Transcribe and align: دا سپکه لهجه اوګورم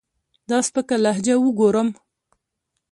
دا 0.49 0.57
سپکه 0.67 0.95
لهجه 1.03 1.35
اوګورم 1.39 1.89